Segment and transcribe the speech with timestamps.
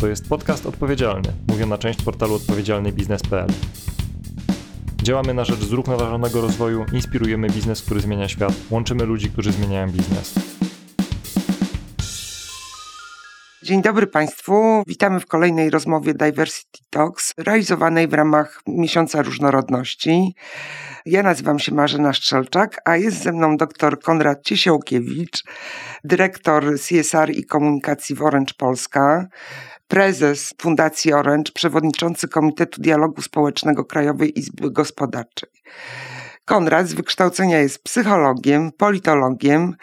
[0.00, 3.48] To jest podcast odpowiedzialny, mówiona część portalu odpowiedzialnybiznes.pl.
[5.02, 10.34] Działamy na rzecz zrównoważonego rozwoju, inspirujemy biznes, który zmienia świat, łączymy ludzi, którzy zmieniają biznes.
[13.62, 14.82] Dzień dobry Państwu.
[14.86, 20.34] Witamy w kolejnej rozmowie Diversity Talks, realizowanej w ramach Miesiąca Różnorodności.
[21.06, 25.44] Ja nazywam się Marzena Strzelczak, a jest ze mną dr Konrad Ciesiałkiewicz,
[26.04, 29.26] dyrektor CSR i komunikacji w Orange Polska,
[29.90, 35.50] prezes Fundacji Orange, przewodniczący Komitetu Dialogu Społecznego Krajowej Izby Gospodarczej.
[36.44, 39.74] Konrad z wykształcenia jest psychologiem, politologiem,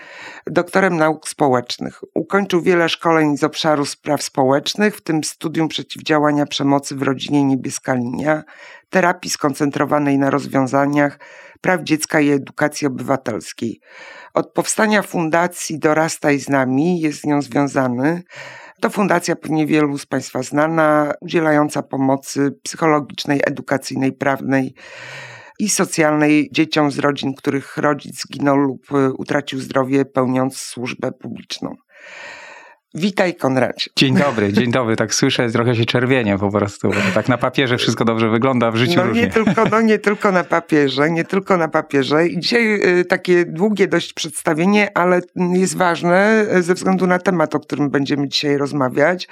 [0.46, 2.02] doktorem nauk społecznych.
[2.16, 7.94] Ukończył wiele szkoleń z obszaru spraw społecznych, w tym studium przeciwdziałania przemocy w rodzinie Niebieska
[7.94, 8.44] Linia,
[8.90, 11.20] terapii skoncentrowanej na rozwiązaniach
[11.62, 13.80] praw dziecka i edukacji obywatelskiej.
[14.34, 18.24] Od powstania fundacji Dorastaj z nami jest z nią związany.
[18.82, 24.74] To fundacja pewnie wielu z Państwa znana, udzielająca pomocy psychologicznej, edukacyjnej, prawnej
[25.60, 31.76] i socjalnej dzieciom z rodzin, których rodzic zginął lub y, utracił zdrowie pełniąc służbę publiczną.
[33.00, 33.90] Witaj Konradzie.
[33.96, 34.96] Dzień dobry, dzień dobry.
[34.96, 36.90] Tak słyszę, trochę się czerwienie po prostu.
[37.14, 39.22] Tak na papierze wszystko dobrze wygląda, w życiu no, różnie.
[39.22, 42.28] Nie tylko, no nie tylko na papierze, nie tylko na papierze.
[42.28, 45.22] I dzisiaj y, takie długie dość przedstawienie, ale
[45.54, 49.28] jest ważne y, ze względu na temat, o którym będziemy dzisiaj rozmawiać,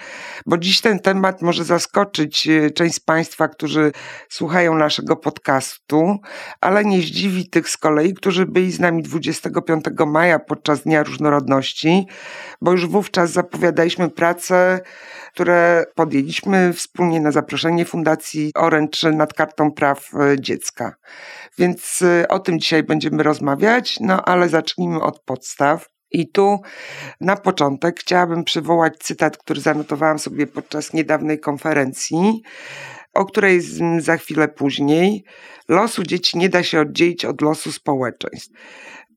[0.46, 3.92] bo dziś ten temat może zaskoczyć y, część z Państwa, którzy
[4.30, 6.18] słuchają naszego podcastu,
[6.62, 12.08] ale nie zdziwi tych z kolei, którzy byli z nami 25 maja podczas Dnia Różnorodności,
[12.62, 14.82] bo już wówczas zapowiadaliśmy prace,
[15.34, 20.96] które podjęliśmy wspólnie na zaproszenie Fundacji Orange nad kartą praw e, dziecka.
[21.58, 25.90] Więc e, o tym dzisiaj będziemy rozmawiać, no ale zacznijmy od podstaw.
[26.12, 26.60] I tu
[27.22, 32.42] na początek chciałabym przywołać cytat, który zanotowałam sobie podczas niedawnej konferencji,
[33.14, 33.62] o której
[34.00, 35.24] za chwilę później.
[35.70, 38.54] Losu dzieci nie da się oddzielić od losu społeczeństw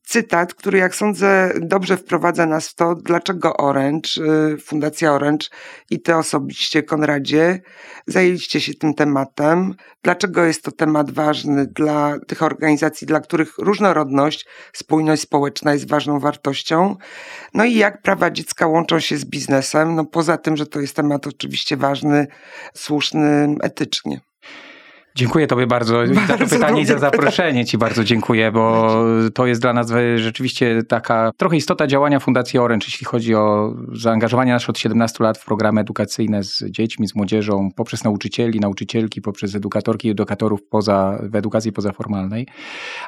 [0.08, 4.08] cytat, który jak sądzę dobrze wprowadza nas w to, dlaczego Orange,
[4.54, 5.46] y, Fundacja Orange
[5.90, 7.60] i ty osobiście, Konradzie,
[8.06, 9.74] zajęliście się tym tematem.
[10.02, 16.20] Dlaczego jest to temat ważny dla tych organizacji, dla których różnorodność, spójność społeczna jest ważną
[16.20, 16.96] wartością.
[17.54, 20.96] No i jak prawa dziecka łączą się z biznesem, no poza tym, że to jest
[20.96, 22.26] temat oczywiście ważny,
[22.74, 24.20] słuszny etycznie.
[25.18, 28.94] Dziękuję Tobie bardzo, bardzo za to pytanie i za zaproszenie Ci bardzo dziękuję, bo
[29.34, 34.52] to jest dla nas rzeczywiście taka trochę istota działania Fundacji Orange, jeśli chodzi o zaangażowanie
[34.52, 39.54] nasze od 17 lat w programy edukacyjne z dziećmi, z młodzieżą, poprzez nauczycieli, nauczycielki, poprzez
[39.54, 42.46] edukatorki i edukatorów poza, w edukacji pozaformalnej.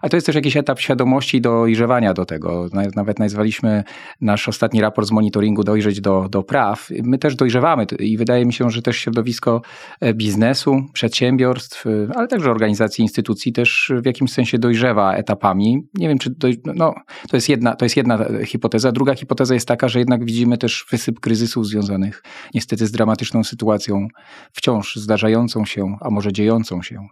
[0.03, 2.67] A to jest też jakiś etap świadomości dojrzewania do tego.
[2.97, 3.85] Nawet nazwaliśmy
[4.21, 6.89] nasz ostatni raport z monitoringu Dojrzeć do, do praw.
[7.03, 9.63] My też dojrzewamy i wydaje mi się, że też środowisko
[10.01, 15.89] e, biznesu, przedsiębiorstw, ale także organizacji, instytucji też w jakimś sensie dojrzewa etapami.
[15.95, 16.61] Nie wiem, czy doj...
[16.65, 16.95] no,
[17.31, 18.93] to, jest jedna, to jest jedna hipoteza.
[18.93, 22.23] Druga hipoteza jest taka, że jednak widzimy też wysyp kryzysów związanych
[22.55, 24.09] niestety z dramatyczną sytuacją
[24.53, 27.07] wciąż zdarzającą się, a może dziejącą się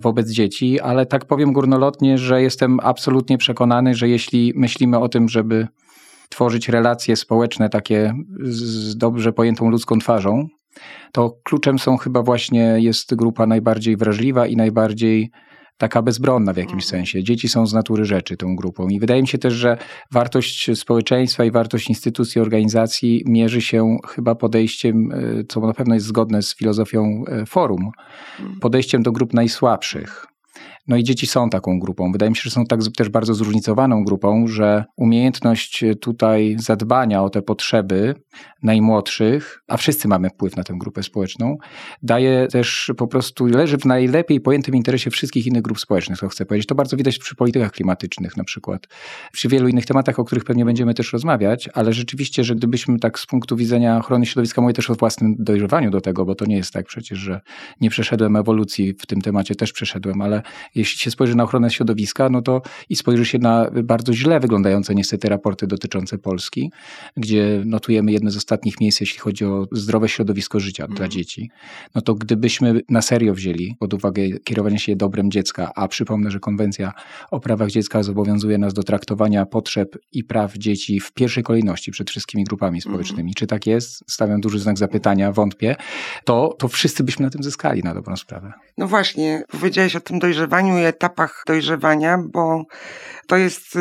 [0.00, 5.28] wobec dzieci, ale tak powiem górnolotnie, że jestem absolutnie przekonany, że jeśli myślimy o tym,
[5.28, 5.68] żeby
[6.28, 10.48] tworzyć relacje społeczne takie z dobrze pojętą ludzką twarzą,
[11.12, 15.30] to kluczem są chyba właśnie jest grupa najbardziej wrażliwa i najbardziej
[15.78, 16.90] taka bezbronna w jakimś mhm.
[16.90, 17.22] sensie.
[17.24, 19.78] Dzieci są z natury rzeczy tą grupą i wydaje mi się też, że
[20.12, 26.06] wartość społeczeństwa i wartość instytucji, organizacji mierzy się chyba podejściem, e, co na pewno jest
[26.06, 27.90] zgodne z filozofią e, forum,
[28.40, 28.60] mhm.
[28.60, 30.26] podejściem do grup najsłabszych.
[30.88, 32.12] No i dzieci są taką grupą.
[32.12, 37.30] Wydaje mi się, że są tak też bardzo zróżnicowaną grupą, że umiejętność tutaj zadbania o
[37.30, 38.14] te potrzeby
[38.62, 41.56] najmłodszych, a wszyscy mamy wpływ na tę grupę społeczną,
[42.02, 46.46] daje też po prostu, leży w najlepiej pojętym interesie wszystkich innych grup społecznych, to chcę
[46.46, 46.66] powiedzieć.
[46.66, 48.86] To bardzo widać przy politykach klimatycznych na przykład,
[49.32, 53.18] przy wielu innych tematach, o których pewnie będziemy też rozmawiać, ale rzeczywiście, że gdybyśmy tak
[53.18, 56.56] z punktu widzenia ochrony środowiska, mówię też o własnym dojrzewaniu do tego, bo to nie
[56.56, 57.40] jest tak przecież, że
[57.80, 60.42] nie przeszedłem ewolucji w tym temacie, też przeszedłem, ale
[60.78, 64.94] jeśli się spojrzy na ochronę środowiska, no to i spojrzy się na bardzo źle wyglądające
[64.94, 66.72] niestety raporty dotyczące Polski,
[67.16, 70.96] gdzie notujemy jedne z ostatnich miejsc, jeśli chodzi o zdrowe środowisko życia mm.
[70.96, 71.10] dla mhm.
[71.10, 71.50] dzieci,
[71.94, 76.40] no to gdybyśmy na serio wzięli pod uwagę kierowanie się dobrem dziecka, a przypomnę, że
[76.40, 76.92] konwencja
[77.30, 82.10] o prawach dziecka zobowiązuje nas do traktowania potrzeb i praw dzieci w pierwszej kolejności przed
[82.10, 83.22] wszystkimi grupami społecznymi.
[83.22, 83.34] Mm.
[83.34, 84.04] Czy tak jest?
[84.10, 85.76] Stawiam duży znak zapytania, wątpię.
[86.24, 88.52] To, to wszyscy byśmy na tym zyskali na dobrą sprawę.
[88.78, 92.64] No właśnie, powiedziałeś o tym dojrzewaniu etapach dojrzewania, bo
[93.26, 93.78] to jest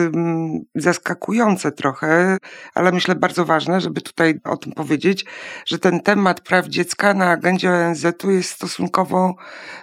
[0.76, 2.38] zaskakujące trochę,
[2.74, 5.26] ale myślę bardzo ważne, żeby tutaj o tym powiedzieć,
[5.66, 9.36] że ten temat praw dziecka na agendzie ONZ-u jest stosunkowo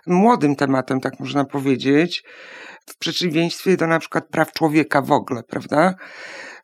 [0.06, 2.24] młodym tematem, tak można powiedzieć,
[2.86, 5.94] w przeciwieństwie do na przykład praw człowieka w ogóle, prawda?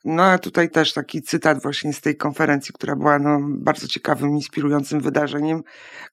[0.05, 4.29] No a tutaj też taki cytat właśnie z tej konferencji, która była no, bardzo ciekawym,
[4.29, 5.63] inspirującym wydarzeniem.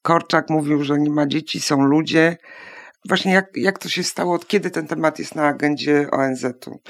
[0.02, 2.36] Korczak mówił, że nie ma dzieci, są ludzie.
[3.08, 6.80] Właśnie jak, jak to się stało, od kiedy ten temat jest na agendzie ONZ-u?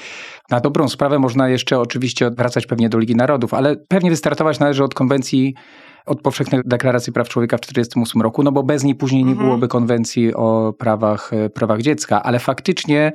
[0.51, 4.85] Na dobrą sprawę można jeszcze oczywiście wracać pewnie do Ligi Narodów, ale pewnie wystartować należy
[4.85, 5.55] od konwencji
[6.07, 9.47] od powszechnej deklaracji praw człowieka w 1948 roku, no bo bez niej później nie mhm.
[9.47, 13.13] byłoby konwencji o prawach, prawach dziecka, ale faktycznie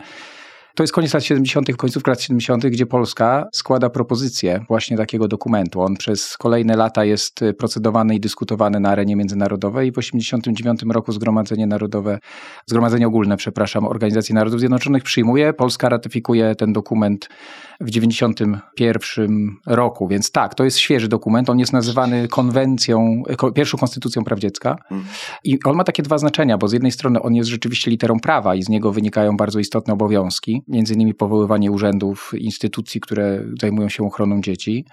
[0.75, 5.81] to jest koniec lat 70., końcówka lat 70., gdzie Polska składa propozycję właśnie takiego dokumentu.
[5.81, 11.11] On przez kolejne lata jest procedowany i dyskutowany na arenie międzynarodowej i w 89 roku
[11.11, 12.19] Zgromadzenie Narodowe,
[12.65, 17.29] Zgromadzenie Ogólne, przepraszam, Organizacji Narodów Zjednoczonych przyjmuje, Polska ratyfikuje ten dokument
[17.81, 23.23] w 91 roku, więc tak, to jest świeży dokument, on jest nazywany konwencją,
[23.55, 24.75] pierwszą konstytucją praw dziecka
[25.43, 28.55] i on ma takie dwa znaczenia, bo z jednej strony on jest rzeczywiście literą prawa
[28.55, 34.05] i z niego wynikają bardzo istotne obowiązki, między innymi powoływanie urzędów, instytucji, które zajmują się
[34.05, 34.85] ochroną dzieci,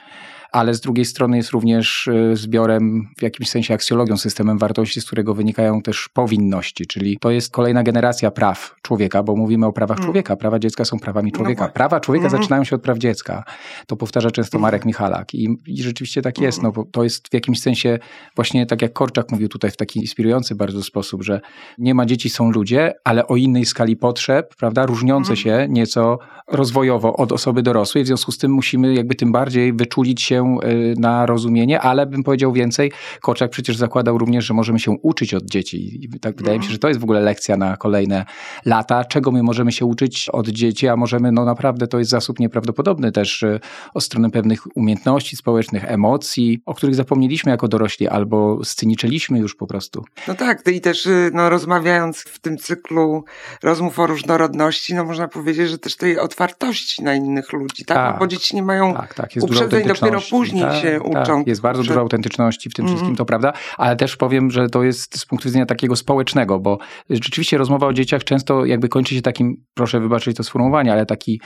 [0.52, 5.06] ale z drugiej strony jest również e, zbiorem, w jakimś sensie aksjologią, systemem wartości, z
[5.06, 9.98] którego wynikają też powinności, czyli to jest kolejna generacja praw człowieka, bo mówimy o prawach
[9.98, 10.06] mm.
[10.06, 10.36] człowieka.
[10.36, 11.64] Prawa dziecka są prawami no człowieka.
[11.64, 12.40] No prawa człowieka mm.
[12.40, 13.44] zaczynają się od praw dziecka.
[13.86, 14.62] To powtarza często mm.
[14.62, 17.98] Marek Michalak i, i rzeczywiście tak jest, no bo to jest w jakimś sensie
[18.36, 21.40] właśnie tak jak Korczak mówił tutaj w taki inspirujący bardzo sposób, że
[21.78, 26.18] nie ma dzieci, są ludzie, ale o innej skali potrzeb, prawda, różniące się nieco
[26.48, 30.94] rozwojowo od osoby dorosłej, w związku z tym musimy jakby tym bardziej wyczulić się Y,
[30.98, 35.44] na rozumienie, ale bym powiedział więcej, Koczak przecież zakładał również, że możemy się uczyć od
[35.44, 36.04] dzieci.
[36.04, 36.72] I tak wydaje mi się, mhm.
[36.72, 38.24] że to jest w ogóle lekcja na kolejne
[38.64, 42.38] lata, czego my możemy się uczyć od dzieci, a możemy, no naprawdę to jest zasób
[42.38, 43.60] nieprawdopodobny też y,
[43.94, 49.66] o stronę pewnych umiejętności społecznych, emocji, o których zapomnieliśmy jako dorośli albo sceniczyliśmy już po
[49.66, 50.04] prostu.
[50.28, 53.24] No tak, i też y, no, rozmawiając w tym cyklu
[53.62, 57.96] rozmów o różnorodności, no można powiedzieć, że też tej otwartości na innych ludzi, tak?
[57.96, 58.18] tak.
[58.18, 61.44] bo dzieci nie mają tak, tak, uprzedzeń dopiero później tak, się tak, uczą.
[61.46, 62.96] Jest bardzo dużo autentyczności w tym mm.
[62.96, 66.78] wszystkim, to prawda, ale też powiem, że to jest z punktu widzenia takiego społecznego, bo
[67.10, 71.40] rzeczywiście rozmowa o dzieciach często jakby kończy się takim, proszę wybaczyć to sformułowanie, ale taki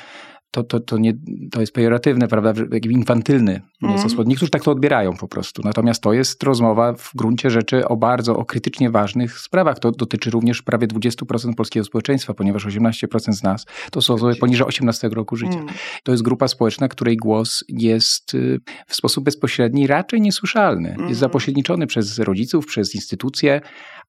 [0.55, 1.15] to, to, to, nie,
[1.51, 2.53] to jest pejoratywne, prawda,
[2.91, 3.99] infantylny mm.
[3.99, 4.27] sposób.
[4.27, 5.63] Niektórzy tak to odbierają po prostu.
[5.65, 9.79] Natomiast to jest rozmowa w gruncie rzeczy o bardzo, o krytycznie ważnych sprawach.
[9.79, 14.67] To dotyczy również prawie 20% polskiego społeczeństwa, ponieważ 18% z nas to są osoby poniżej
[14.67, 15.59] 18 roku życia.
[15.59, 15.75] Mm.
[16.03, 20.95] To jest grupa społeczna, której głos jest y, w sposób bezpośredni raczej niesłyszalny.
[20.95, 21.09] Mm.
[21.09, 23.61] Jest zapośredniczony przez rodziców, przez instytucje,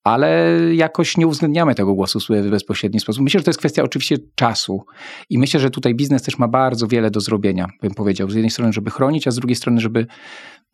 [0.06, 3.24] ale jakoś nie uwzględniamy tego głosu w bezpośredni sposób.
[3.24, 4.86] Myślę, że to jest kwestia oczywiście czasu
[5.30, 8.30] i myślę, że tutaj biznes też ma bardzo wiele do zrobienia, bym powiedział.
[8.30, 10.07] Z jednej strony, żeby chronić, a z drugiej strony, żeby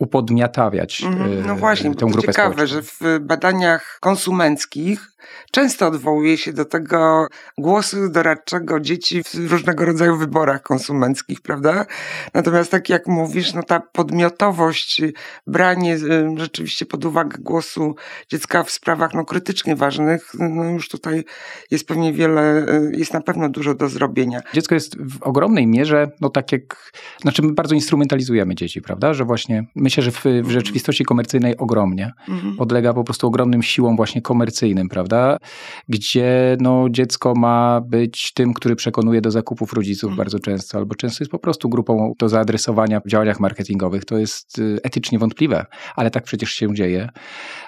[0.01, 2.81] upodmiatawiać mm, No właśnie, tę grupę ciekawe, społeczną.
[2.81, 5.12] że w badaniach konsumenckich
[5.51, 7.27] często odwołuje się do tego
[7.57, 11.86] głosu doradczego dzieci w różnego rodzaju wyborach konsumenckich, prawda?
[12.33, 15.01] Natomiast tak jak mówisz, no ta podmiotowość,
[15.48, 15.98] branie
[16.38, 17.95] rzeczywiście pod uwagę głosu
[18.30, 21.24] dziecka w sprawach no, krytycznie ważnych, no już tutaj
[21.71, 24.42] jest pewnie wiele, jest na pewno dużo do zrobienia.
[24.54, 29.13] Dziecko jest w ogromnej mierze, no tak jak, znaczy my bardzo instrumentalizujemy dzieci, prawda?
[29.13, 32.56] Że właśnie myślę, że w, w rzeczywistości komercyjnej ogromnie mhm.
[32.56, 35.38] podlega po prostu ogromnym siłom właśnie komercyjnym, prawda?
[35.90, 40.18] Gdzie no, dziecko ma być tym, który przekonuje do zakupów rodziców mhm.
[40.18, 44.06] bardzo często, albo często jest po prostu grupą do zaadresowania w działaniach marketingowych.
[44.06, 47.10] To jest y, etycznie wątpliwe, ale tak przecież się dzieje.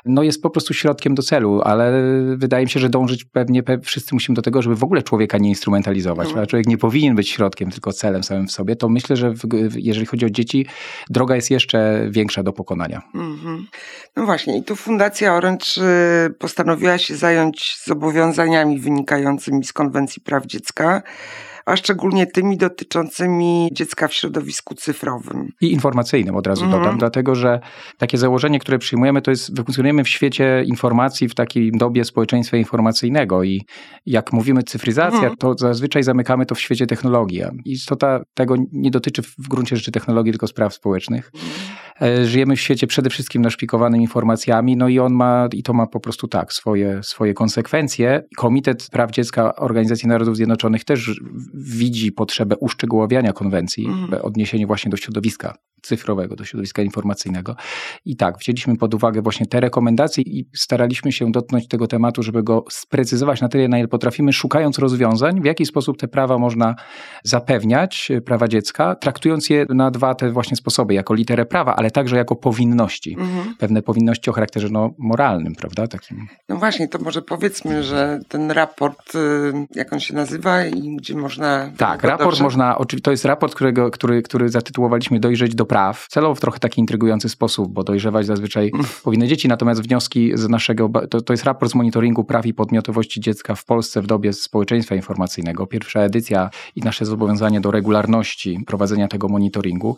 [0.05, 1.93] No jest po prostu środkiem do celu, ale
[2.35, 5.49] wydaje mi się, że dążyć pewnie wszyscy musimy do tego, żeby w ogóle człowieka nie
[5.49, 6.27] instrumentalizować.
[6.27, 6.47] Mhm.
[6.47, 8.75] Człowiek nie powinien być środkiem, tylko celem samym w sobie.
[8.75, 9.43] To myślę, że w,
[9.75, 10.65] jeżeli chodzi o dzieci,
[11.09, 13.01] droga jest jeszcze większa do pokonania.
[13.15, 13.67] Mhm.
[14.15, 15.65] No właśnie, i tu Fundacja Orange
[16.27, 21.01] y, postanowiła się zająć zobowiązaniami wynikającymi z Konwencji Praw Dziecka
[21.65, 25.49] a szczególnie tymi dotyczącymi dziecka w środowisku cyfrowym.
[25.61, 26.83] I informacyjnym od razu mhm.
[26.83, 27.59] dodam, dlatego że
[27.97, 33.43] takie założenie, które przyjmujemy, to jest, funkcjonujemy w świecie informacji w takiej dobie społeczeństwa informacyjnego
[33.43, 33.61] i
[34.05, 35.37] jak mówimy cyfryzacja, mhm.
[35.37, 37.43] to zazwyczaj zamykamy to w świecie technologii.
[37.65, 41.31] Istota tego nie dotyczy w gruncie rzeczy technologii, tylko spraw społecznych.
[41.33, 41.72] Mhm.
[42.23, 45.99] Żyjemy w świecie przede wszystkim naszpikowanym informacjami, no i on ma, i to ma po
[45.99, 48.23] prostu tak, swoje, swoje konsekwencje.
[48.37, 51.21] Komitet Praw Dziecka Organizacji Narodów Zjednoczonych też
[51.53, 54.21] widzi potrzebę uszczegółowiania konwencji, mm.
[54.21, 57.55] odniesienie właśnie do środowiska cyfrowego, do środowiska informacyjnego.
[58.05, 62.43] I tak, wzięliśmy pod uwagę właśnie te rekomendacje i staraliśmy się dotknąć tego tematu, żeby
[62.43, 66.75] go sprecyzować na tyle, na ile potrafimy, szukając rozwiązań, w jaki sposób te prawa można
[67.23, 72.17] zapewniać, prawa dziecka, traktując je na dwa te właśnie sposoby, jako literę prawa, ale także
[72.17, 73.15] jako powinności.
[73.19, 73.55] Mhm.
[73.57, 75.87] Pewne powinności o charakterze no, moralnym, prawda?
[75.87, 76.27] Takim.
[76.49, 81.15] No właśnie, to może powiedzmy, że ten raport, y, jak on się nazywa i gdzie
[81.15, 81.71] można...
[81.77, 82.43] Tak, raport dotrzeć?
[82.43, 86.07] można, to jest raport, którego, który, który zatytułowaliśmy Dojrzeć do praw.
[86.09, 88.85] Celowo w trochę taki intrygujący sposób, bo dojrzewać zazwyczaj mm.
[89.03, 93.21] powinny dzieci, natomiast wnioski z naszego, to, to jest raport z monitoringu praw i podmiotowości
[93.21, 95.67] dziecka w Polsce w dobie społeczeństwa informacyjnego.
[95.67, 99.97] Pierwsza edycja i nasze zobowiązanie do regularności prowadzenia tego monitoringu.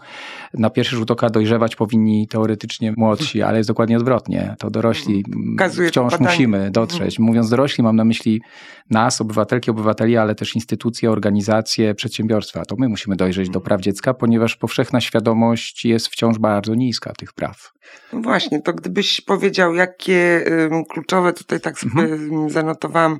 [0.53, 4.55] Na pierwszy rzut oka dojrzewać powinni teoretycznie młodsi, ale jest dokładnie odwrotnie.
[4.59, 5.23] To dorośli
[5.57, 7.19] Kazuje wciąż musimy dotrzeć.
[7.19, 8.41] Mówiąc dorośli, mam na myśli
[8.89, 12.65] nas, obywatelki, obywateli, ale też instytucje, organizacje, przedsiębiorstwa.
[12.65, 17.33] To my musimy dojrzeć do praw dziecka, ponieważ powszechna świadomość jest wciąż bardzo niska tych
[17.33, 17.71] praw.
[18.13, 20.45] No właśnie, to gdybyś powiedział, jakie
[20.89, 22.49] kluczowe tutaj tak sobie mhm.
[22.49, 23.19] zanotowałam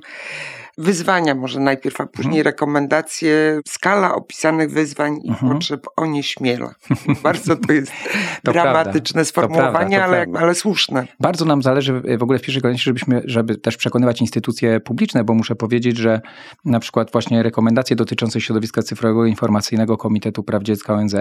[0.78, 2.44] wyzwania może najpierw, a później mhm.
[2.44, 3.60] rekomendacje.
[3.66, 5.52] Skala opisanych wyzwań i mhm.
[5.52, 6.74] potrzeb onieśmiela.
[7.22, 7.92] Bardzo to jest
[8.44, 9.24] to dramatyczne prawda.
[9.24, 11.06] sformułowanie, prawda, ale, ale słuszne.
[11.20, 15.34] Bardzo nam zależy w ogóle w pierwszej kolejności, żebyśmy, żeby też przekonywać instytucje publiczne, bo
[15.34, 16.20] muszę powiedzieć, że
[16.64, 21.16] na przykład właśnie rekomendacje dotyczące środowiska cyfrowego informacyjnego Komitetu Praw Dziecka ONZ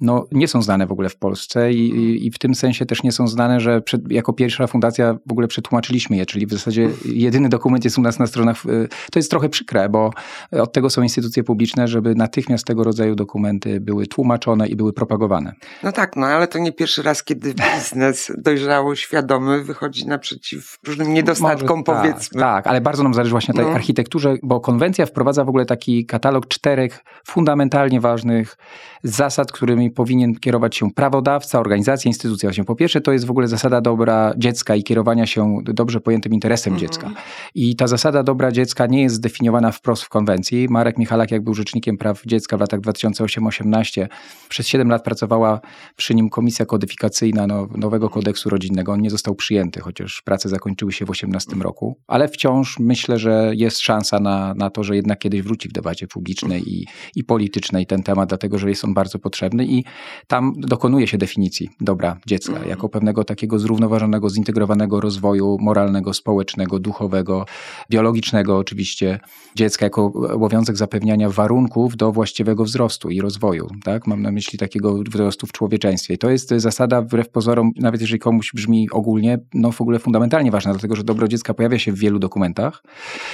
[0.00, 3.02] no, nie są znane w ogóle w Polsce i, i, i w tym sensie też
[3.02, 6.88] nie są znane, że przed, jako pierwsza fundacja w ogóle przetłumaczyliśmy je, czyli w zasadzie
[7.04, 10.10] jedyny dokument jest u nas na stronach y, to jest trochę przykre, bo
[10.52, 15.52] od tego są instytucje publiczne, żeby natychmiast tego rodzaju dokumenty były tłumaczone i były propagowane.
[15.82, 21.14] No tak, no ale to nie pierwszy raz, kiedy biznes dojrzały, świadomy wychodzi naprzeciw różnym
[21.14, 22.40] niedostatkom, Może, tak, powiedzmy.
[22.40, 23.76] Tak, ale bardzo nam zależy właśnie na tej no.
[23.76, 28.56] architekturze, bo konwencja wprowadza w ogóle taki katalog czterech fundamentalnie ważnych
[29.02, 32.48] zasad, którymi powinien kierować się prawodawca, organizacja, instytucja.
[32.48, 36.32] Właśnie po pierwsze, to jest w ogóle zasada dobra dziecka i kierowania się dobrze pojętym
[36.32, 36.88] interesem mhm.
[36.90, 37.10] dziecka.
[37.54, 40.66] I ta zasada dobra dziecka nie jest zdefiniowana wprost w konwencji.
[40.70, 44.06] Marek Michalak, jak był rzecznikiem praw dziecka w latach 2008-18,
[44.48, 45.60] przez 7 lat pracowała
[45.96, 48.92] przy nim komisja kodyfikacyjna no, nowego kodeksu rodzinnego.
[48.92, 53.52] On nie został przyjęty, chociaż prace zakończyły się w 18 roku, ale wciąż myślę, że
[53.54, 56.86] jest szansa na, na to, że jednak kiedyś wróci w debacie publicznej i,
[57.16, 59.84] i politycznej ten temat, dlatego że jest on bardzo potrzebny i
[60.26, 62.70] tam dokonuje się definicji dobra dziecka mhm.
[62.70, 67.46] jako pewnego takiego zrównoważonego, zintegrowanego rozwoju moralnego, społecznego, duchowego,
[67.90, 69.20] biologicznego oczywiście
[69.54, 73.68] dziecka jako obowiązek zapewniania warunków do właściwego wzrostu i rozwoju.
[73.84, 74.06] Tak?
[74.06, 76.14] Mam na myśli takiego wzrostu w człowieczeństwie.
[76.14, 80.50] I to jest zasada wbrew pozorom, nawet jeżeli komuś brzmi ogólnie, no w ogóle fundamentalnie
[80.50, 82.82] ważna, dlatego że dobro dziecka pojawia się w wielu dokumentach.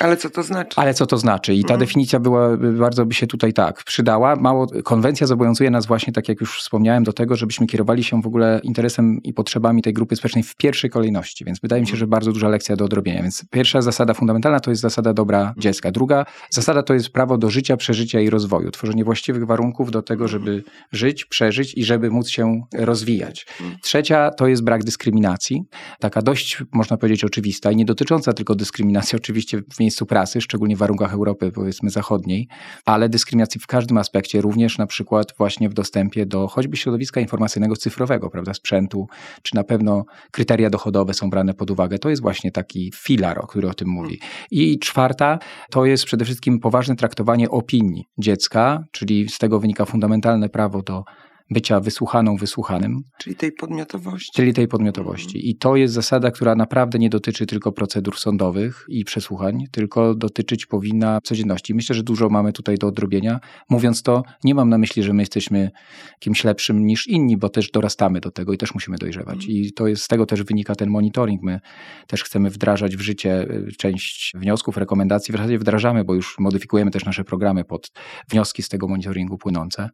[0.00, 0.80] Ale co to znaczy?
[0.80, 1.54] Ale co to znaczy?
[1.54, 1.80] I ta mhm.
[1.80, 4.36] definicja była, bardzo by się tutaj tak przydała.
[4.36, 8.26] Mało, konwencja zobowiązuje nas właśnie, tak jak już wspomniałem, do tego, żebyśmy kierowali się w
[8.26, 11.44] ogóle interesem i potrzebami tej grupy społecznej w pierwszej kolejności.
[11.44, 13.22] Więc wydaje mi się, że bardzo duża lekcja do odrobienia.
[13.22, 15.27] Więc pierwsza zasada fundamentalna to jest zasada dobra
[15.58, 15.90] dziecka.
[15.90, 18.70] Druga zasada to jest prawo do życia, przeżycia i rozwoju.
[18.70, 23.46] Tworzenie właściwych warunków do tego, żeby żyć, przeżyć i żeby móc się rozwijać.
[23.82, 25.62] Trzecia to jest brak dyskryminacji.
[26.00, 30.76] Taka dość, można powiedzieć, oczywista i nie dotycząca tylko dyskryminacji oczywiście w miejscu pracy, szczególnie
[30.76, 32.48] w warunkach Europy, powiedzmy, zachodniej,
[32.84, 37.76] ale dyskryminacji w każdym aspekcie, również na przykład właśnie w dostępie do choćby środowiska informacyjnego,
[37.76, 39.06] cyfrowego, prawda, sprzętu,
[39.42, 41.98] czy na pewno kryteria dochodowe są brane pod uwagę.
[41.98, 44.20] To jest właśnie taki filar, który o tym mówi.
[44.50, 44.78] I
[45.18, 45.38] czwarta
[45.70, 51.04] to jest przede wszystkim poważne traktowanie opinii dziecka, czyli z tego wynika fundamentalne prawo do
[51.50, 53.02] bycia wysłuchaną, wysłuchanym.
[53.18, 54.32] Czyli tej podmiotowości.
[54.34, 55.50] Czyli tej podmiotowości.
[55.50, 60.66] I to jest zasada, która naprawdę nie dotyczy tylko procedur sądowych i przesłuchań, tylko dotyczyć
[60.66, 61.74] powinna codzienności.
[61.74, 63.40] Myślę, że dużo mamy tutaj do odrobienia.
[63.70, 65.70] Mówiąc to, nie mam na myśli, że my jesteśmy
[66.18, 69.44] kimś lepszym niż inni, bo też dorastamy do tego i też musimy dojrzewać.
[69.44, 69.48] Mm.
[69.48, 71.42] I to jest, z tego też wynika ten monitoring.
[71.42, 71.60] My
[72.06, 75.32] też chcemy wdrażać w życie y, część wniosków, rekomendacji.
[75.32, 77.90] W zasadzie wdrażamy, bo już modyfikujemy też nasze programy pod
[78.30, 79.90] wnioski z tego monitoringu płynące.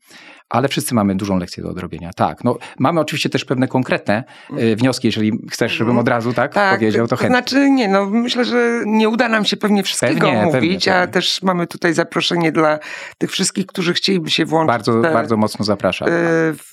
[0.48, 2.10] Ale wszyscy mamy dużą do odrobienia.
[2.16, 4.24] Tak, no mamy oczywiście też pewne konkretne
[4.58, 5.98] y, wnioski, jeżeli chcesz, żebym mhm.
[5.98, 7.36] od razu tak, tak powiedział, to chętnie.
[7.36, 11.06] Znaczy nie, no myślę, że nie uda nam się pewnie wszystkiego pewnie, mówić, pewnie, a
[11.06, 12.78] też mamy tutaj zaproszenie dla
[13.18, 14.68] tych wszystkich, którzy chcieliby się włączyć.
[14.68, 16.08] Bardzo, te, bardzo mocno zapraszam.
[16.08, 16.12] Y,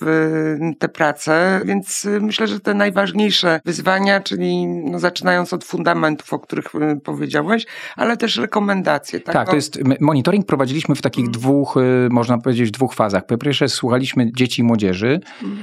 [0.78, 6.74] te prace, więc myślę, że te najważniejsze wyzwania, czyli no, zaczynając od fundamentów, o których
[6.74, 9.20] y, powiedziałeś, ale też rekomendacje.
[9.20, 11.40] Tak, tak to jest, monitoring prowadziliśmy w takich hmm.
[11.40, 11.74] dwóch,
[12.10, 13.26] można powiedzieć, dwóch fazach.
[13.26, 15.20] Po pierwsze słuchaliśmy dzieci dzieci i młodzieży.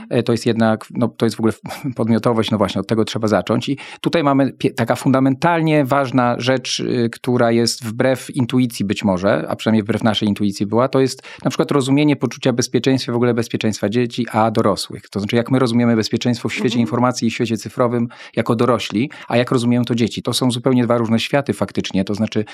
[0.10, 1.54] E, To jest jednak, no to jest w ogóle
[1.96, 3.70] podmiotowość, no właśnie, od tego trzeba zacząć.
[3.70, 9.56] I tutaj mamy taka fundamentalnie ważna rzecz, y, która jest wbrew intuicji być może, a
[9.56, 13.90] przynajmniej wbrew naszej intuicji była, to jest na przykład rozumienie poczucia bezpieczeństwa, w ogóle bezpieczeństwa
[13.90, 15.10] dzieci, a dorosłych.
[15.10, 19.10] To znaczy, jak my rozumiemy bezpieczeństwo w świecie informacji i w świecie cyfrowym jako dorośli,
[19.28, 20.22] a jak rozumieją to dzieci.
[20.22, 22.04] To są zupełnie dwa różne światy faktycznie.
[22.04, 22.46] To znaczy,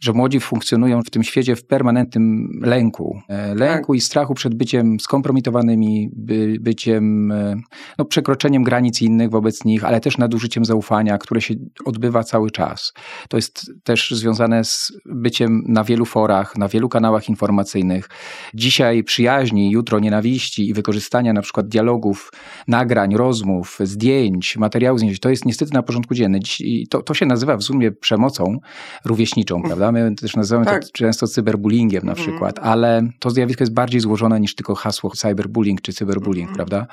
[0.00, 3.20] że młodzi funkcjonują w tym świecie w permanentnym lęku.
[3.28, 5.75] E, Lęku i strachu przed byciem skompromitowanymi,
[6.12, 7.56] by, byciem, e,
[7.98, 11.54] no, przekroczeniem granic innych wobec nich, ale też nadużyciem zaufania, które się
[11.84, 12.92] odbywa cały czas.
[13.28, 18.08] To jest też związane z byciem na wielu forach, na wielu kanałach informacyjnych.
[18.54, 22.32] Dzisiaj przyjaźni, jutro nienawiści i wykorzystania na przykład dialogów,
[22.68, 25.20] nagrań, rozmów, zdjęć, materiałów zdjęć.
[25.20, 26.40] To jest niestety na porządku dziennym.
[26.60, 28.58] I To, to się nazywa w sumie przemocą
[29.04, 29.92] rówieśniczą, prawda?
[29.92, 30.84] My też nazywamy Tak.
[30.84, 32.28] to często cyberbullyingiem na Mhm.
[32.28, 36.56] przykład, ale to zjawisko jest bardziej złożone niż tylko hasło cyberbullying czy cyberbullying, Mhm.
[36.56, 36.86] prawda?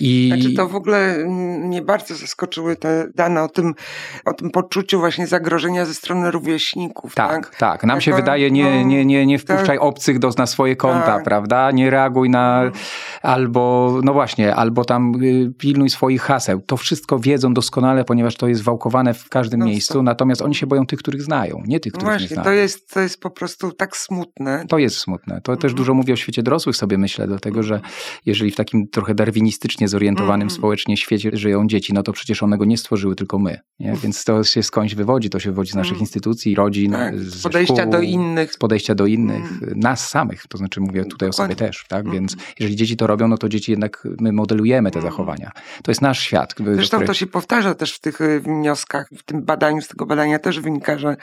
[0.00, 1.24] I Znaczy to w ogóle
[1.60, 3.74] mnie bardzo zaskoczyły te dane o tym,
[4.24, 7.14] o tym poczuciu właśnie zagrożenia ze strony rówieśników.
[7.14, 7.84] Tak, Tak, tak.
[7.84, 9.56] Nam się Jako, wydaje, nie, no, nie, nie, nie tak.
[9.56, 11.24] wpuszczaj obcych do, na swoje konta, Tak.
[11.24, 11.70] prawda?
[11.70, 12.70] Nie reaguj na,
[13.22, 16.60] albo, no właśnie, albo tam y, pilnuj swoich haseł.
[16.66, 20.02] To wszystko wiedzą doskonale, ponieważ to jest wałkowane w każdym No, miejscu, tak.
[20.02, 22.44] natomiast oni się boją tych, których znają, nie tych, No których nie właśnie, znają.
[22.44, 24.64] to jest, to jest po prostu tak smutne.
[24.68, 25.40] To jest smutne.
[25.40, 25.76] To też Mhm.
[25.76, 27.80] dużo mówi o świecie dorosłych sobie myślę, dlatego że
[28.26, 30.58] jeżeli w takim trochę darwinistycznie zorientowanym Mhm.
[30.58, 33.60] społecznie świecie żyją dzieci, no to przecież one go nie stworzyły, tylko my.
[33.80, 33.92] Nie?
[34.02, 36.00] Więc to się skądś wywodzi, to się wywodzi z naszych Mhm.
[36.00, 38.52] instytucji, rodzin, Tak, z podejścia szkół, do innych.
[38.52, 39.78] z podejścia do innych, Mhm.
[39.80, 41.66] nas samych, to znaczy mówię tutaj o sobie Dokładnie.
[41.68, 42.10] też, tak?
[42.10, 45.12] Więc jeżeli dzieci to robią, no to dzieci jednak my modelujemy te Mhm.
[45.12, 45.50] zachowania.
[45.82, 46.54] To jest nasz świat.
[46.74, 50.06] Zresztą którego- to się powtarza też w tych y, wnioskach, w tym badaniu, z tego
[50.06, 51.16] badania też wynika, że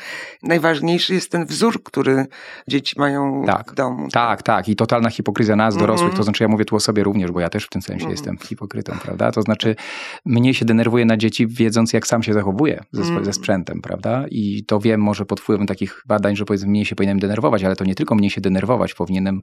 [0.44, 2.26] najważniejszy jest ten wzór, który
[2.68, 3.72] dzieci mają Tak.
[3.72, 4.08] w domu.
[4.12, 4.70] Tak, tak.
[4.70, 6.14] I totalna hipokryzja nas, dorosłych.
[6.14, 8.12] To znaczy, ja mówię tu o sobie również, bo ja też w tym sensie Mhm.
[8.12, 9.32] jestem hipokrytą, prawda?
[9.32, 9.76] To znaczy,
[10.26, 13.26] mnie się denerwuje na dzieci, wiedząc, jak sam się zachowuję ze, Mhm.
[13.26, 14.26] ze sprzętem, prawda?
[14.32, 17.76] I to wiem może pod wpływem takich badań, że powiedzmy, mniej się powinienem denerwować, ale
[17.76, 19.42] to nie tylko mniej się denerwować, powinienem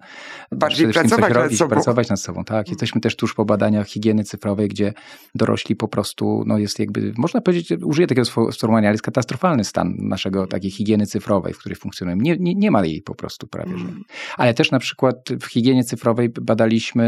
[0.53, 1.71] Bardziej pracować coś nad robić, sobą.
[1.71, 2.69] pracować nad sobą, tak.
[2.69, 4.93] Jesteśmy też tuż po badaniach higieny cyfrowej, gdzie
[5.35, 9.65] dorośli po prostu, no jest jakby, można powiedzieć, użyję takiego sfo- sformułowania, ale jest katastrofalny
[9.65, 12.23] stan naszego takiej higieny cyfrowej, w której funkcjonujemy.
[12.23, 13.85] Nie, nie, nie ma jej po prostu prawie, że.
[13.85, 14.03] Mm.
[14.37, 17.08] Ale też na przykład w higienie cyfrowej badaliśmy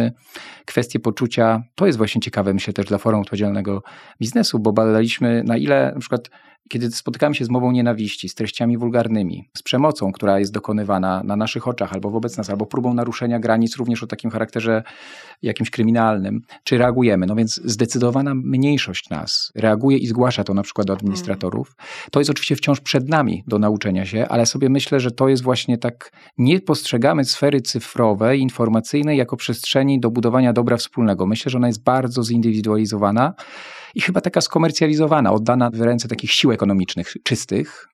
[0.64, 3.82] kwestię poczucia, to jest właśnie ciekawe, myślę też dla Forum Odpowiedzialnego
[4.20, 6.30] Biznesu, bo badaliśmy na ile na przykład
[6.70, 11.36] kiedy spotykamy się z mową nienawiści, z treściami wulgarnymi, z przemocą, która jest dokonywana na
[11.36, 14.82] naszych oczach albo wobec nas, albo próbą naruszenia granic również o takim charakterze
[15.42, 17.26] jakimś kryminalnym, czy reagujemy?
[17.26, 21.76] No więc zdecydowana mniejszość nas reaguje i zgłasza to na przykład do administratorów.
[22.10, 25.42] To jest oczywiście wciąż przed nami do nauczenia się, ale sobie myślę, że to jest
[25.42, 31.26] właśnie tak, nie postrzegamy sfery cyfrowej, informacyjnej jako przestrzeni do budowania dobra wspólnego.
[31.26, 33.34] Myślę, że ona jest bardzo zindywidualizowana
[33.94, 37.88] i chyba taka skomercjalizowana, oddana w ręce takich sił ekonomicznych czystych,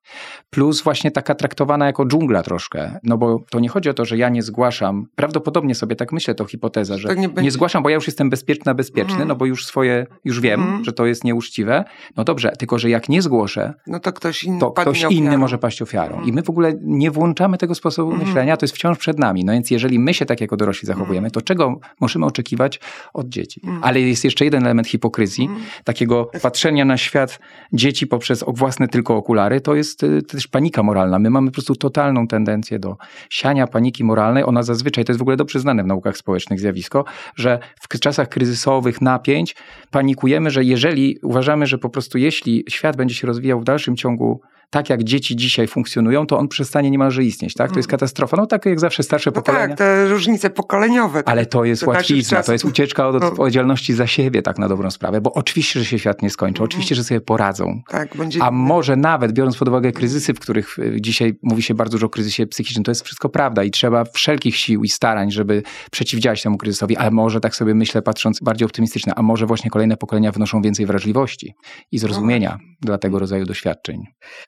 [0.51, 2.99] plus właśnie taka traktowana jako dżungla troszkę.
[3.03, 6.35] No bo to nie chodzi o to, że ja nie zgłaszam, prawdopodobnie sobie tak myślę,
[6.35, 9.29] to hipoteza, że To nie nie, zgłaszam, bo ja już jestem bezpieczna, bezpieczny, Mhm.
[9.29, 10.85] no bo już swoje, już wiem, Mhm.
[10.85, 11.85] że to jest nieuczciwe.
[12.17, 15.59] No dobrze, tylko że jak nie zgłoszę, No to ktoś inny to ktoś inny może
[15.59, 16.23] paść ofiarą.
[16.23, 18.29] I my w ogóle nie włączamy tego sposobu Mhm.
[18.29, 19.45] myślenia, to jest wciąż przed nami.
[19.45, 22.81] No więc jeżeli my się tak jako dorośli zachowujemy, to czego możemy oczekiwać
[23.15, 23.61] od dzieci?
[23.65, 23.85] Mhm.
[23.85, 25.65] Ale jest jeszcze jeden element hipokryzji, Mhm.
[25.87, 27.39] Takiego patrzenia na świat
[27.73, 31.19] dzieci poprzez własne tylko okulary, to jest y, też panika moralna.
[31.19, 32.97] My mamy po prostu totalną tendencję do
[33.31, 34.45] siania paniki moralnej.
[34.45, 37.05] Ona zazwyczaj, to jest w ogóle dobrze znane w naukach społecznych zjawisko,
[37.37, 39.57] że w czasach kryzysowych napięć
[39.91, 44.41] panikujemy, że jeżeli uważamy, że po prostu jeśli świat będzie się rozwijał w dalszym ciągu
[44.71, 47.73] tak, jak dzieci dzisiaj funkcjonują, to on przestanie niemalże istnieć, tak?
[47.73, 48.37] To jest katastrofa.
[48.37, 49.69] No tak jak zawsze starsze No pokolenia.
[49.69, 51.23] tak, te różnice pokoleniowe.
[51.27, 53.29] Ale to jest To naszych łatwizna, to jest ucieczka od No.
[53.29, 56.65] odpowiedzialności za siebie, tak na dobrą sprawę, bo oczywiście, że się świat nie skończy, Mhm.
[56.69, 57.81] oczywiście, że sobie poradzą.
[57.89, 58.43] Tak, będzie...
[58.43, 62.07] A może nawet, biorąc pod uwagę kryzysy, w których y, dzisiaj mówi się bardzo dużo
[62.07, 66.43] o kryzysie psychicznym, to jest wszystko prawda i trzeba wszelkich sił i starań, żeby przeciwdziałać
[66.43, 70.33] temu kryzysowi, ale może tak sobie myślę, patrząc bardziej optymistycznie, a może właśnie kolejne pokolenia
[70.33, 71.55] wnoszą więcej wrażliwości
[71.93, 74.03] i zrozumienia dla tego rodzaju doświadczeń.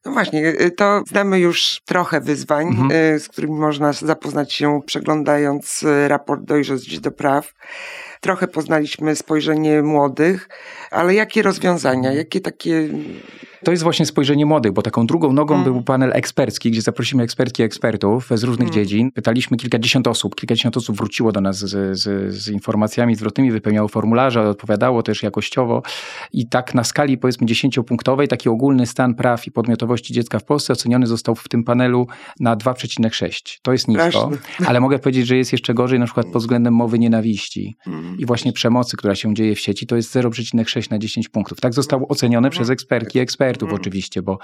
[0.08, 2.90] No właśnie, y, to znamy już trochę wyzwań, Mhm.
[3.16, 7.54] y, z którymi można zapoznać się przeglądając y, raport Dojrzość do Praw.
[8.20, 10.48] Trochę poznaliśmy spojrzenie młodych,
[10.90, 12.88] ale jakie rozwiązania, jakie takie...
[13.64, 15.64] To jest właśnie spojrzenie młodych, bo taką drugą nogą Mm.
[15.64, 18.74] był panel ekspercki, gdzie zaprosimy ekspertki i ekspertów z różnych Mm.
[18.74, 19.12] dziedzin.
[19.12, 20.34] Pytaliśmy kilkadziesiąt osób.
[20.36, 25.82] Kilkadziesiąt osób wróciło do nas z, z, z informacjami zwrotnymi, wypełniało formularze, odpowiadało też jakościowo.
[26.32, 30.72] I tak na skali powiedzmy dziesięciopunktowej taki ogólny stan praw i podmiotowości dziecka w Polsce
[30.72, 32.06] oceniony został w tym panelu
[32.40, 33.58] na 2,6.
[33.62, 34.36] To jest nisko, Straszne.
[34.66, 37.76] ale mogę powiedzieć, że jest jeszcze gorzej na przykład pod względem mowy nienawiści.
[37.86, 41.60] Mm, i właśnie przemocy, która się dzieje w sieci, to jest 0,6 na 10 punktów.
[41.60, 44.38] Tak zostało ocenione przez ekspertki i ekspertów oczywiście, bo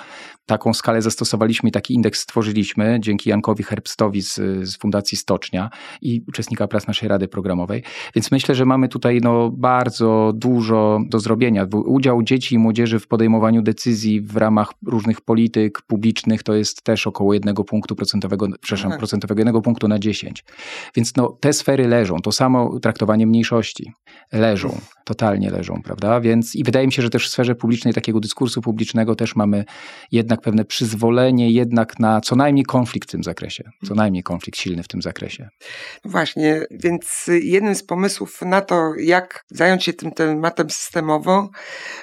[0.46, 5.70] taką skalę zastosowaliśmy i taki indeks stworzyliśmy dzięki Jankowi Herbstowi z, z Fundacji Stocznia
[6.02, 7.82] i uczestnika prac naszej Rady Programowej.
[8.14, 11.66] Więc myślę, że mamy tutaj no, bardzo dużo do zrobienia.
[11.72, 17.06] Udział dzieci i młodzieży w podejmowaniu decyzji w ramach różnych polityk publicznych to jest też
[17.06, 18.98] około jednego punktu procentowego, przepraszam, Tak.
[18.98, 20.44] procentowego, jednego punktu na 10.
[20.96, 22.16] Więc no, te sfery leżą.
[22.20, 23.92] To samo traktowanie mniejszości
[24.32, 26.20] leżą, totalnie leżą, prawda?
[26.24, 29.64] Więc i wydaje mi się, że też w sferze publicznej, takiego dyskursu publicznego też mamy
[30.12, 33.64] jednak pewne przyzwolenie jednak na co najmniej konflikt w tym zakresie.
[33.88, 35.48] Co najmniej konflikt silny w tym zakresie.
[36.04, 41.50] Właśnie, więc jednym z pomysłów na to, jak zająć się tym tematem systemowo,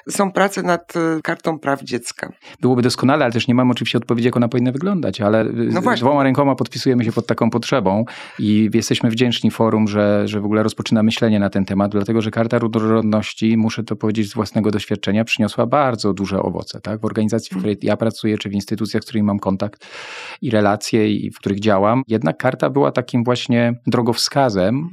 [0.10, 2.32] są prace nad y, kartą praw dziecka.
[2.62, 5.84] Byłoby doskonale, ale też nie mamy oczywiście odpowiedzi, jak ona powinna wyglądać, ale No z-
[5.84, 6.02] właśnie.
[6.06, 8.06] dwoma rękoma podpisujemy się pod taką potrzebą
[8.40, 12.32] i jesteśmy wdzięczni forum, że, że w ogóle rozpoczyna myślenie na ten temat, dlatego że
[12.32, 16.82] Karta Różnorodności, muszę to powiedzieć z własnego doświadczenia, przyniosła bardzo duże owoce.
[16.82, 17.02] Tak?
[17.02, 19.88] W organizacji, w której ja pracuję, czy w instytucjach, z którymi mam kontakt
[20.42, 24.90] i relacje i w których działam, jednak karta była takim właśnie drogowskazem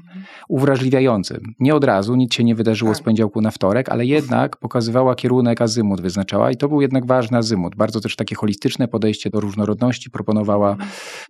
[0.48, 1.54] uwrażliwiającym.
[1.61, 3.04] Nie od razu, nic się nie wydarzyło z Tak.
[3.04, 7.76] poniedziałku na wtorek, ale jednak pokazywała kierunek, azymut wyznaczała i to był jednak ważny azymut.
[7.76, 10.76] Bardzo też takie holistyczne podejście do różnorodności proponowała,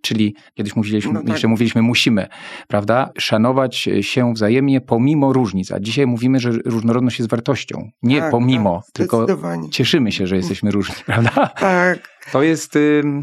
[0.01, 1.29] czyli kiedyś mówiliśmy, No tak.
[1.29, 2.27] jeszcze mówiliśmy, musimy,
[2.67, 7.78] prawda, szanować się wzajemnie pomimo różnic, a dzisiaj mówimy, że różnorodność jest wartością.
[8.03, 9.25] Nie Tak, pomimo, tak, tylko
[9.71, 11.47] cieszymy się, że jesteśmy różni, prawda?
[11.47, 12.18] Tak.
[12.31, 12.73] To jest,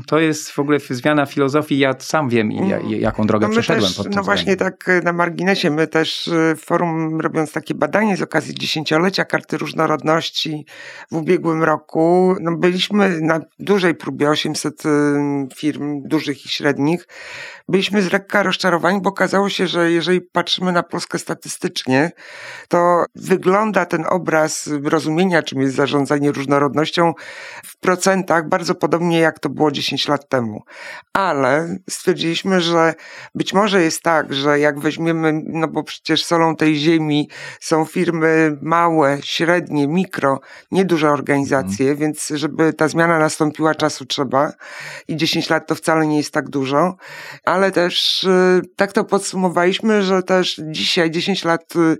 [0.07, 1.79] to jest w ogóle zmiana filozofii.
[1.79, 4.79] Ja sam wiem, i jaką drogę No przeszedłem też, pod tym No właśnie względem.
[4.79, 9.25] tak y, na marginesie, my też y, w forum robiąc takie badanie z okazji dziesięciolecia
[9.25, 10.67] Karty Różnorodności
[11.11, 14.89] w ubiegłym roku, no byliśmy na dużej próbie 800 y,
[15.57, 17.07] firm, dużych i średnich.
[17.69, 22.11] Byliśmy z lekka rozczarowani, bo okazało się, że jeżeli patrzymy na Polskę statystycznie,
[22.69, 27.13] to wygląda ten obraz rozumienia, czym jest zarządzanie różnorodnością
[27.65, 30.63] w procentach bardzo podobnie jak to było 10 lat temu.
[31.13, 32.95] Ale stwierdziliśmy, że
[33.35, 37.29] być może jest tak, że jak weźmiemy, no bo przecież solą tej ziemi
[37.61, 44.53] są firmy małe, średnie, mikro, nieduże organizacje, więc żeby ta zmiana nastąpiła, czasu trzeba
[45.09, 46.97] i 10 lat to wcale nie jest tak dużo,
[47.45, 51.97] ale też y, tak to podsumowaliśmy, że też dzisiaj, 10 lat y,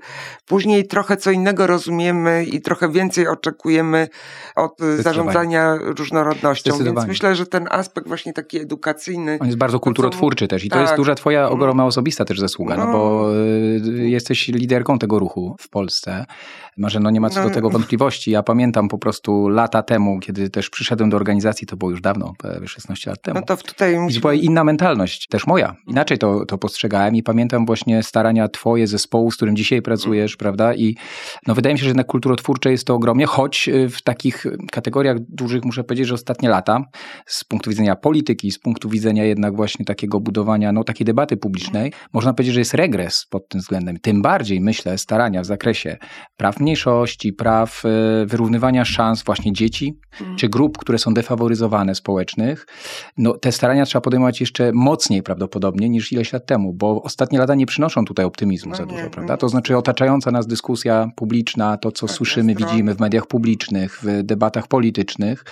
[0.47, 4.09] później trochę co innego rozumiemy i trochę więcej oczekujemy
[4.57, 9.81] od y, zarządzania różnorodnością, więc myślę, że ten aspekt właśnie taki edukacyjny On jest bardzo
[9.81, 10.83] kulturotwórczy też i to tak.
[10.83, 12.93] jest duża twoja ogromna osobista też zasługa, no, No.
[12.93, 16.27] bo y, jesteś liderką tego ruchu w Polsce.
[16.77, 17.55] Marzeno, nie ma co do No.
[17.55, 18.31] tego wątpliwości.
[18.31, 22.33] Ja pamiętam po prostu lata temu, kiedy też przyszedłem do organizacji, to było już dawno,
[22.39, 23.41] prawie 16 lat temu.
[23.41, 25.77] No to tutaj I była inna mentalność, też moja.
[25.87, 30.75] Inaczej to, to postrzegałem i pamiętam właśnie starania twoje zespołu, z którym dzisiaj pracujesz, prawda?
[30.75, 30.97] I
[31.47, 35.19] no wydaje mi się, że jednak kulturotwórcze jest to ogromnie, choć y, w takich kategoriach
[35.19, 36.66] dużych muszę powiedzieć, że ostatnie lata
[37.27, 41.93] z punktu widzenia polityki, z punktu widzenia jednak właśnie takiego budowania, no takiej debaty publicznej,
[42.13, 43.97] można powiedzieć, że jest regres pod tym względem.
[44.01, 45.97] Tym bardziej, myślę, starania w zakresie
[46.37, 49.99] praw mniejszości, praw y, wyrównywania szans właśnie dzieci,
[50.37, 52.67] czy grup, które są defaworyzowane społecznych,
[53.19, 57.55] no te starania trzeba podejmować jeszcze mocniej prawdopodobnie niż ileś lat temu, bo ostatnie lata
[57.55, 59.35] nie przynoszą tutaj optymizmu No za nie, dużo, no prawda?
[59.35, 59.39] nie.
[59.39, 64.23] To znaczy otaczająca nas dyskusja publiczna, to co Tak, słyszymy, widzimy w mediach publicznych, w
[64.23, 65.45] debatach politycznych,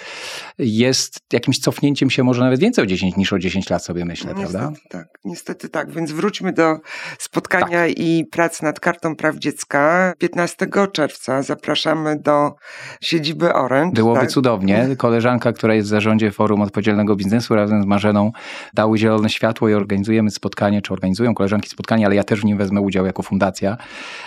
[0.58, 4.30] jest jakimś cofnięciem się może nawet więcej o 10 niż o 10 lat sobie myślę,
[4.34, 4.70] No prawda?
[4.70, 5.92] Niestety tak, niestety tak.
[5.92, 6.78] Więc wróćmy do
[7.18, 10.12] spotkania i prac nad kartą praw dziecka.
[10.18, 12.54] 15 czerwca zapraszamy do
[13.00, 13.94] siedziby Orange.
[13.94, 14.30] Byłoby tak?
[14.30, 14.88] cudownie.
[14.98, 18.32] Koleżanka, która jest w zarządzie Forum Odpowiedzialnego Biznesu razem z Marzeną
[18.74, 22.58] dały zielone światło i organizujemy spotkanie, czy organizują koleżanki spotkanie, ale ja też w nim
[22.58, 23.76] wezmę udział jako fundacja.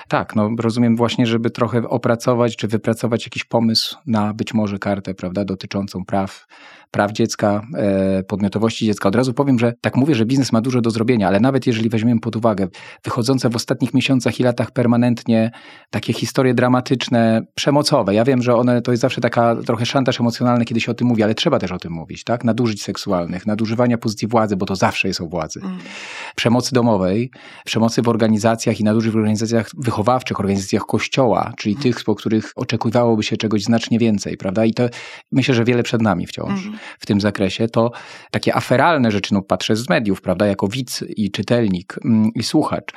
[0.07, 5.13] Tak, no rozumiem właśnie, żeby trochę opracować, czy wypracować jakiś pomysł na być może kartę,
[5.13, 6.47] prawda, dotyczącą praw
[6.91, 9.09] praw dziecka, e, podmiotowości dziecka.
[9.09, 11.89] Od razu powiem, że tak mówię, że biznes ma dużo do zrobienia, ale nawet jeżeli
[11.89, 12.67] weźmiemy pod uwagę
[13.03, 15.51] wychodzące w ostatnich miesiącach i latach permanentnie
[15.89, 18.13] takie historie dramatyczne, przemocowe.
[18.13, 21.07] Ja wiem, że one to jest zawsze taka trochę szantaż emocjonalny, kiedy się o tym
[21.07, 22.43] mówi, ale trzeba też o tym mówić, tak?
[22.43, 25.59] Nadużyć seksualnych, nadużywania pozycji władzy, bo to zawsze jest o władzy.
[25.63, 25.77] Mm.
[26.35, 27.31] Przemocy domowej,
[27.65, 33.23] przemocy w organizacjach i nadużyć w organizacjach wychowawczych, organizacjach kościoła, czyli tych, po których oczekiwałoby
[33.23, 34.65] się czegoś znacznie więcej, prawda?
[34.65, 34.89] I to
[35.31, 36.79] myślę, że wiele przed nami wciąż Mhm.
[36.99, 37.91] w tym zakresie, to
[38.31, 42.91] takie aferalne rzeczy, no patrzę z mediów, prawda, jako widz i czytelnik mm, i słuchacz.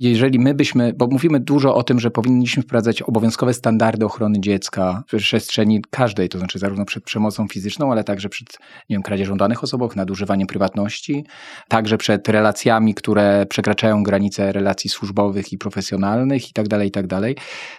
[0.00, 5.02] Jeżeli my byśmy, bo mówimy dużo o tym, że powinniśmy wprowadzać obowiązkowe standardy ochrony dziecka
[5.08, 8.58] w przestrzeni każdej, to znaczy zarówno przed przemocą fizyczną, ale także przed,
[8.90, 11.24] nie wiem, kradzieżą danych osobowych, nadużywaniem prywatności,
[11.68, 17.06] także przed relacjami, które przekraczają granice relacji służbowych i profesjonalnych i tak dalej, i tak
[17.06, 17.36] dalej,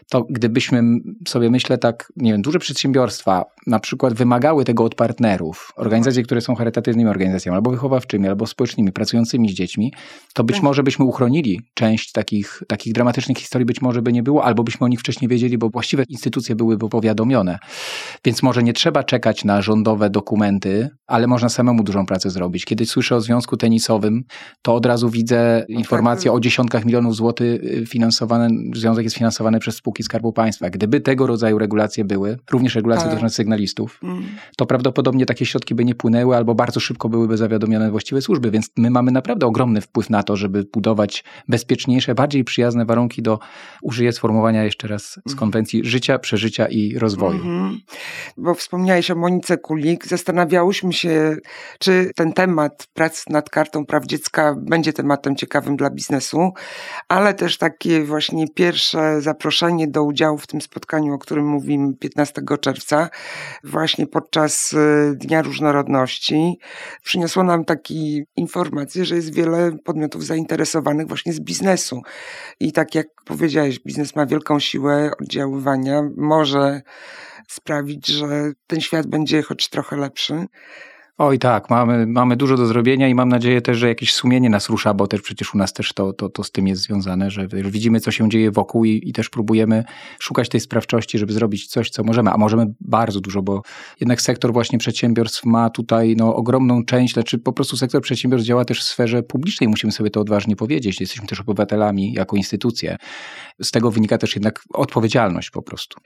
[0.10, 0.84] to gdybyśmy
[1.28, 6.42] sobie, myślę tak, nie wiem, duże przedsiębiorstwa na przykład wymagały tego od partnerów, organizacje, które
[6.42, 9.94] są charytatywnymi organizacjami, albo wychowawczymi, albo społecznymi, pracującymi z dziećmi,
[10.34, 10.64] to być Tak.
[10.64, 14.86] może byśmy uchronili część takich, takich dramatycznych historii, być może by nie było, albo byśmy
[14.86, 17.60] o nich wcześniej wiedzieli, bo właściwe instytucje byłyby powiadomione.
[18.26, 22.66] Więc może nie trzeba czekać na rządowe dokumenty, ale można samemu dużą pracę zrobić.
[22.66, 24.24] Kiedy słyszę o związku tenisowym,
[24.62, 29.76] to od razu widzę informacje o dziesiątkach milionów złotych y, finansowane, związek jest finansowany przez
[29.76, 30.70] spółki Skarbu Państwa.
[30.70, 33.12] Gdyby tego rodzaju regulacje były, również regulacje Tak.
[33.12, 34.24] dotyczące sygnalistów, Mm.
[34.58, 38.70] to prawdopodobnie takie środki by nie płynęły albo bardzo szybko byłyby zawiadomione właściwe służby, więc
[38.78, 41.24] my mamy naprawdę ogromny wpływ na to, żeby budować
[41.98, 43.40] bezpieczniejsze, bardziej przyjazne warunki do,
[43.82, 45.38] użyję sformułowania jeszcze raz z Mhm.
[45.40, 47.38] konwencji, życia, przeżycia i rozwoju.
[47.38, 47.80] Mhm.
[48.38, 50.08] Bo wspomniałeś o Monice Kulik.
[50.08, 51.36] Zastanawiałyśmy się,
[51.80, 56.52] czy ten temat prac nad kartą praw dziecka będzie tematem ciekawym dla biznesu,
[57.08, 62.42] ale też takie właśnie pierwsze zaproszenie do udziału w tym spotkaniu, o którym mówimy 15
[62.62, 63.10] czerwca,
[63.64, 66.60] właśnie podczas y, Dnia Różnorodności,
[67.04, 71.87] przyniosło nam taki informację, że jest wiele podmiotów zainteresowanych właśnie z biznesu.
[72.60, 76.82] I tak jak powiedziałeś, biznes ma wielką siłę oddziaływania, może
[77.48, 80.46] sprawić, że ten świat będzie choć trochę lepszy.
[81.20, 84.70] Oj tak, mamy, mamy dużo do zrobienia i mam nadzieję też, że jakieś sumienie nas
[84.70, 87.48] rusza, bo też przecież u nas też to, to, to z tym jest związane, że
[87.48, 89.84] widzimy, co się dzieje wokół i, i też próbujemy
[90.20, 93.62] szukać tej sprawczości, żeby zrobić coś, co możemy, a możemy bardzo dużo, bo
[94.00, 98.66] jednak sektor właśnie przedsiębiorstw ma tutaj no, ogromną część, znaczy po prostu sektor przedsiębiorstw działa
[98.66, 102.98] też w sferze publicznej, musimy sobie to odważnie powiedzieć, jesteśmy też obywatelami jako instytucje.
[103.62, 106.00] Z tego wynika też jednak odpowiedzialność po prostu.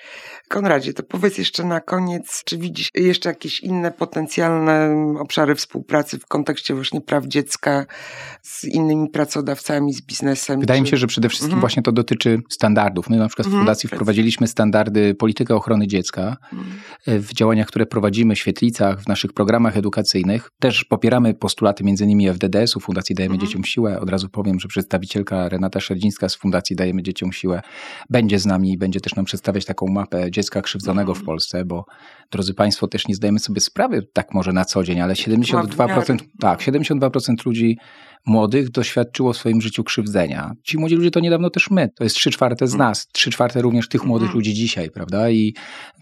[0.49, 6.25] Konradzie, to powiedz jeszcze na koniec, czy widzisz jeszcze jakieś inne potencjalne obszary współpracy w
[6.25, 7.85] kontekście właśnie praw dziecka
[8.41, 10.59] z innymi pracodawcami, z biznesem?
[10.59, 11.59] Wydaje mi się, że przede wszystkim Mhm.
[11.59, 13.09] właśnie to dotyczy standardów.
[13.09, 13.97] My na przykład w Mhm, Fundacji precyzyjnie.
[13.97, 17.21] wprowadziliśmy standardy polityki ochrony dziecka Mhm.
[17.21, 20.49] w działaniach, które prowadzimy w świetlicach, w naszych programach edukacyjnych.
[20.59, 23.47] Też popieramy postulaty między innymi FDDS-u, Fundacji Dajemy Mhm.
[23.49, 23.99] Dzieciom Siłę.
[23.99, 27.61] Od razu powiem, że przedstawicielka Renata Szerdzińska z Fundacji Dajemy Dzieciom Siłę
[28.09, 31.25] będzie z nami i będzie też nam przedstawiać taką mapę dziecka krzywdzonego w Mhm.
[31.25, 31.85] Polsce, bo
[32.31, 36.17] drodzy Państwo, też nie zdajemy sobie sprawy tak może na co dzień, ale 72%, wymiary.
[36.39, 37.77] tak, 72% ludzi
[38.25, 40.51] młodych doświadczyło w swoim życiu krzywdzenia.
[40.63, 41.89] Ci młodzi ludzie to niedawno też my.
[41.95, 42.89] To jest trzy czwarte z Mhm.
[42.89, 44.37] nas, trzy czwarte również tych młodych Mhm.
[44.39, 45.29] ludzi dzisiaj, prawda?
[45.29, 45.53] I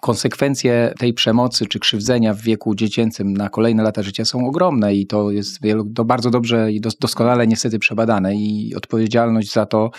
[0.01, 5.07] konsekwencje tej przemocy czy krzywdzenia w wieku dziecięcym na kolejne lata życia są ogromne i
[5.07, 5.59] to jest
[5.95, 9.91] to bardzo dobrze i dos- doskonale niestety przebadane i odpowiedzialność za to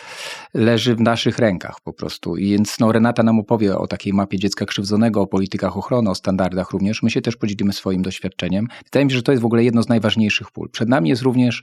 [0.55, 2.37] leży w naszych rękach po prostu.
[2.37, 6.15] I więc no, Renata nam opowie o takiej mapie dziecka krzywdzonego, o politykach ochrony, o
[6.15, 7.03] standardach również.
[7.03, 8.67] My się też podzielimy swoim doświadczeniem.
[8.85, 10.69] Wydaje mi się, że to jest w ogóle jedno z najważniejszych pól.
[10.71, 11.63] Przed nami jest również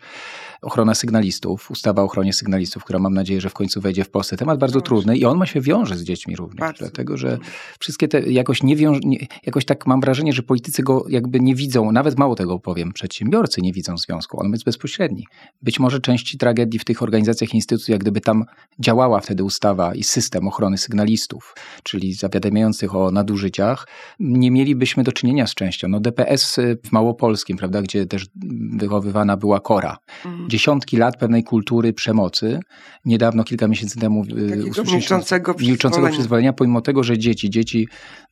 [0.62, 4.38] ochrona sygnalistów, ustawa o ochronie sygnalistów, która mam nadzieję, że w końcu wejdzie w Polsce.
[4.38, 4.88] Temat bardzo Właśnie.
[4.88, 6.80] trudny i on ma się wiąże z dziećmi również, Bardzo.
[6.80, 7.38] dlatego że
[7.80, 11.56] wszystkie te jakoś nie wiąż, nie, jakoś tak mam wrażenie, że politycy go jakby nie
[11.56, 15.28] widzą, nawet mało tego powiem, przedsiębiorcy nie widzą związku, on jest bezpośredni.
[15.62, 18.46] Być może części tragedii w tych organizacjach i instytucjach, gdyby tam
[18.80, 23.88] działała wtedy ustawa i system ochrony sygnalistów, czyli zawiadamiających o nadużyciach,
[24.20, 25.88] nie mielibyśmy do czynienia z częścią.
[25.88, 28.26] No DPS w Małopolskim, prawda, gdzie też
[28.72, 29.98] wychowywana była Kora.
[30.26, 30.47] Mhm.
[30.48, 32.60] Dziesiątki lat pewnej kultury przemocy.
[33.06, 36.54] Niedawno, kilka miesięcy temu y, Takiego usłyszeliśmy- milczącego milczącego przyzwolenia.
[36.54, 37.88] pomimo tego, że dzieci, dzieci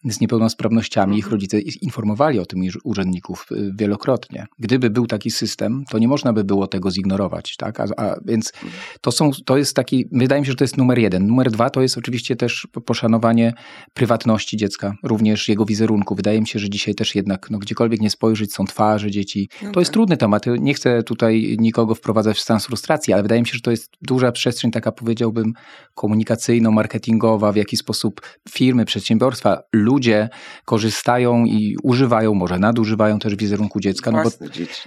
[0.06, 1.32] z niepełnosprawnościami, ich Mhm.
[1.32, 4.46] rodzice informowali o tym urzędników y, wielokrotnie.
[4.60, 7.80] Gdyby był taki system, to nie można by było tego zignorować, tak?
[7.80, 8.54] A, a więc
[9.02, 11.28] to są, to jest taki, wydaje mi się, że to jest numer jeden.
[11.28, 13.54] Numer dwa to jest oczywiście też po- poszanowanie
[13.94, 16.16] prywatności dziecka, również jego wizerunku.
[16.16, 19.50] Wydaje mi się, że dzisiaj też jednak, no gdziekolwiek nie spojrzeć, są twarze dzieci.
[19.64, 19.94] No To jest tak.
[19.94, 20.46] trudny temat.
[20.60, 23.92] Nie chcę tutaj nikogo wprowadzać w stan frustracji, ale wydaje mi się, że to jest
[24.02, 25.54] duża przestrzeń, taka powiedziałbym,
[25.96, 30.30] komunikacyjno-marketingowa, w jaki sposób firmy, przedsiębiorstwa, ludzie
[30.66, 34.12] korzystają i używają, może nadużywają też wizerunku dziecka.
[34.12, 34.30] No bo.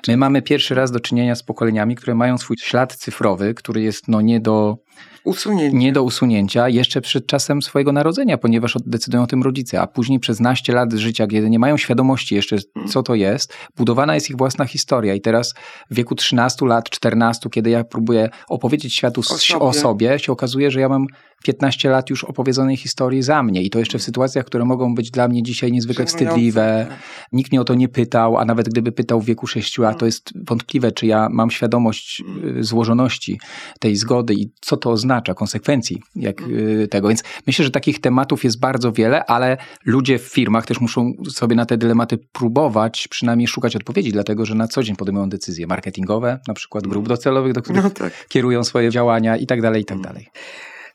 [0.09, 4.09] My mamy pierwszy raz do czynienia z pokoleniami, które mają swój ślad cyfrowy, który jest
[4.09, 4.79] no nie do,
[5.25, 5.79] Usunięcie.
[5.79, 10.21] nie do usunięcia jeszcze przed czasem swojego narodzenia, ponieważ decydują o tym rodzice, a później
[10.21, 12.57] przez naście lat życia, kiedy nie mają świadomości jeszcze,
[12.89, 15.15] co to jest, budowana jest ich własna historia.
[15.15, 15.55] I teraz
[15.91, 19.61] w wieku 13 lat, 14, kiedy ja próbuję opowiedzieć światu O sobie.
[19.61, 21.07] o sobie, się okazuje, że ja mam
[21.45, 25.11] 15 lat już opowiedzonej historii za mnie i to jeszcze w sytuacjach, które mogą być
[25.11, 26.87] dla mnie dzisiaj niezwykle wstydliwe.
[27.33, 30.07] Nikt mnie o to nie pytał, a nawet gdyby pytał w wieku 6 lat, to
[30.07, 32.23] jest wątpliwe, czy ja mam świadomość
[32.59, 33.41] y, złożoności
[33.81, 37.09] tej zgody i co to oznacza, konsekwencji jak, y, tego.
[37.09, 41.57] Więc myślę, że takich tematów jest bardzo wiele, ale ludzie w firmach też muszą sobie
[41.57, 46.41] na te dylematy próbować, przynajmniej szukać odpowiedzi, dlatego że na co dzień podejmują decyzje marketingowe,
[46.49, 48.29] na przykład grup docelowych, do których No tak.
[48.29, 50.29] kierują swoje działania i tak dalej, i tak dalej.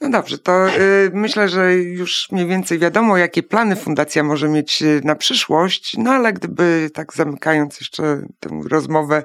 [0.04, 4.82] No dobrze, to y, myślę, że już mniej więcej wiadomo, jakie plany fundacja może mieć
[4.82, 9.24] y, na przyszłość, no ale gdyby tak zamykając jeszcze tę rozmowę,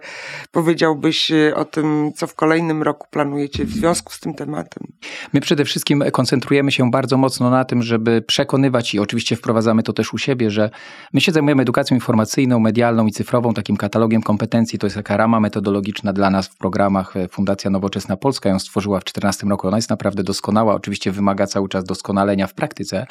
[0.50, 4.92] powiedziałbyś y, o tym, co w kolejnym roku planujecie w związku z tym tematem.
[5.32, 9.92] My przede wszystkim koncentrujemy się bardzo mocno na tym, żeby przekonywać i oczywiście wprowadzamy to
[9.92, 10.70] też u siebie, że
[11.12, 14.78] my się zajmujemy edukacją informacyjną, medialną i cyfrową, takim katalogiem kompetencji.
[14.78, 17.14] To jest taka rama metodologiczna dla nas w programach.
[17.30, 19.68] Fundacja Nowoczesna Polska ją stworzyła w 2014 roku.
[19.68, 23.06] Ona jest naprawdę doskonała, oczywiście wymaga cały czas doskonalenia w praktyce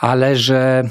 [0.00, 0.84] ale że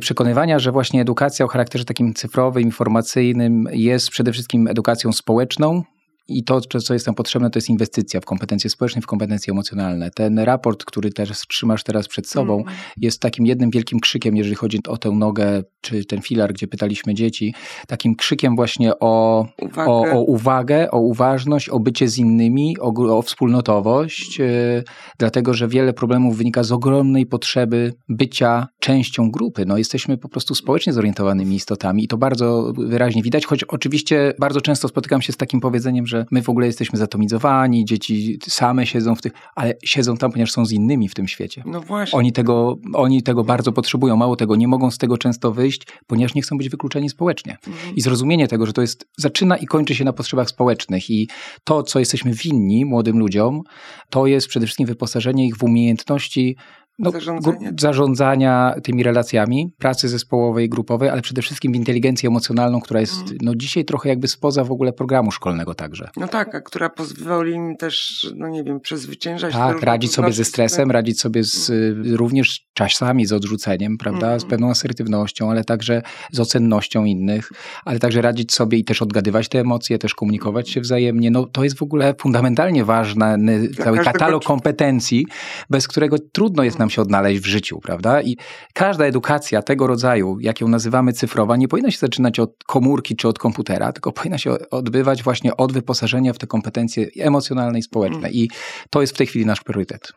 [0.00, 5.82] przekonywania, że właśnie edukacja o charakterze takim cyfrowym, informacyjnym jest przede wszystkim edukacją społeczną,
[6.28, 10.10] i to, co jest nam potrzebne, to jest inwestycja w kompetencje społeczne, w kompetencje emocjonalne.
[10.10, 12.74] Ten raport, który też trzymasz teraz przed sobą, Mm.
[12.96, 17.14] jest takim jednym wielkim krzykiem, jeżeli chodzi o tę nogę, czy ten filar, gdzie pytaliśmy
[17.14, 17.54] dzieci,
[17.86, 19.90] takim krzykiem właśnie o Uwagę.
[19.90, 24.84] o, o uwagę, o uważność, o bycie z innymi, o, o wspólnotowość, yy,
[25.18, 29.66] dlatego że wiele problemów wynika z ogromnej potrzeby bycia częścią grupy.
[29.66, 34.60] No, jesteśmy po prostu społecznie zorientowanymi istotami i to bardzo wyraźnie widać, choć oczywiście bardzo
[34.60, 39.14] często spotykam się z takim powiedzeniem, że my w ogóle jesteśmy zatomizowani, dzieci same siedzą
[39.14, 41.62] w tych, ale siedzą tam, ponieważ są z innymi w tym świecie.
[41.66, 42.18] No właśnie.
[42.18, 44.16] Oni tego, oni tego bardzo potrzebują.
[44.16, 47.56] Mało tego, nie mogą z tego często wyjść, ponieważ nie chcą być wykluczeni społecznie.
[47.66, 47.96] Mhm.
[47.96, 51.10] I zrozumienie tego, że to jest, zaczyna i kończy się na potrzebach społecznych.
[51.10, 51.28] I
[51.64, 53.62] to, co jesteśmy winni młodym ludziom,
[54.10, 56.56] to jest przede wszystkim wyposażenie ich w umiejętności
[56.98, 57.70] no, Zarządzania.
[57.80, 63.18] zarządzania tymi relacjami, pracy zespołowej i grupowej, ale przede wszystkim w inteligencję emocjonalną, która jest
[63.20, 63.38] Mhm.
[63.42, 66.08] no, dzisiaj trochę jakby spoza w ogóle programu szkolnego także.
[66.16, 69.52] No tak, a która pozwoli im też, no nie wiem, przezwyciężać.
[69.52, 74.32] Tak, radzić sobie ze stresem, radzić sobie z, y, również czasami z odrzuceniem, prawda, z
[74.42, 74.50] Mhm.
[74.50, 77.50] pewną asertywnością, ale także z ocennością innych,
[77.84, 81.30] ale także radzić sobie i też odgadywać te emocje, też komunikować się wzajemnie.
[81.30, 85.26] No to jest w ogóle fundamentalnie ważny cały katalog kompetencji,
[85.70, 88.22] bez którego trudno jest nam się odnaleźć w życiu, prawda?
[88.22, 88.36] I
[88.74, 93.28] każda edukacja tego rodzaju, jak ją nazywamy cyfrowa, nie powinna się zaczynać od komórki czy
[93.28, 98.30] od komputera, tylko powinna się odbywać właśnie od wyposażenia w te kompetencje emocjonalne i społeczne.
[98.30, 98.50] I
[98.90, 100.12] to jest w tej chwili nasz priorytet.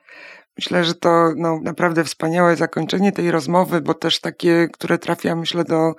[0.58, 5.64] Myślę, że to no, naprawdę wspaniałe zakończenie tej rozmowy, bo też takie, które trafia, myślę,
[5.64, 5.94] do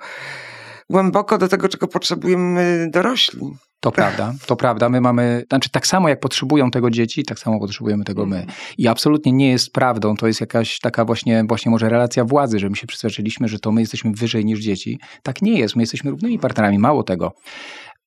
[0.89, 3.57] głęboko do tego, czego potrzebujemy dorośli.
[3.83, 4.89] To prawda, to prawda.
[4.89, 8.45] My mamy, znaczy tak samo jak potrzebują tego dzieci, tak samo potrzebujemy tego my.
[8.77, 12.69] I absolutnie nie jest prawdą, to jest jakaś taka właśnie, właśnie może relacja władzy, że
[12.69, 14.99] my się przyzwyczailiśmy, że to my jesteśmy wyżej niż dzieci.
[15.23, 17.33] Tak nie jest, my jesteśmy równymi partnerami, mało tego.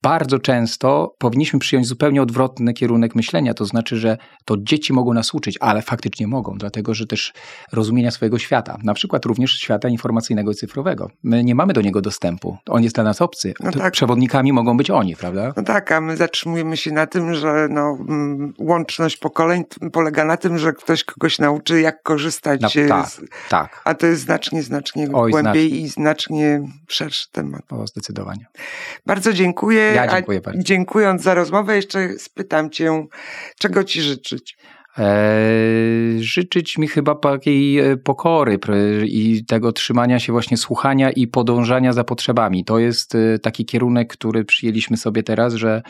[0.02, 5.34] Bardzo często powinniśmy przyjąć zupełnie odwrotny kierunek myślenia, to znaczy, że to dzieci mogą nas
[5.34, 7.32] uczyć, ale faktycznie mogą, dlatego że też
[7.72, 11.10] rozumienia swojego świata, na przykład również świata informacyjnego i cyfrowego.
[11.22, 13.54] My nie mamy do niego dostępu, on jest dla nas obcy.
[13.60, 13.92] No tak.
[13.92, 15.52] Przewodnikami mogą być oni, prawda?
[15.56, 20.36] No tak, a my zatrzymujemy się na tym, że no, mm, łączność pokoleń polega na
[20.36, 22.60] tym, że ktoś kogoś nauczy, jak korzystać.
[22.60, 23.82] No, tak, z, tak.
[23.84, 27.62] a to jest znacznie, znacznie Oj, głębiej i znacznie szerszy temat.
[27.72, 28.46] O, zdecydowanie.
[29.06, 29.85] Bardzo dziękuję.
[29.94, 30.62] Ja dziękuję bardzo.
[30.62, 33.06] Dziękując za rozmowę, jeszcze spytam cię,
[33.58, 34.56] czego ci życzyć?
[34.98, 38.58] Eee, życzyć mi chyba takiej e, pokory
[39.04, 42.64] i tego trzymania się właśnie słuchania i podążania za potrzebami.
[42.64, 45.82] To jest e, taki kierunek, który przyjęliśmy sobie teraz, że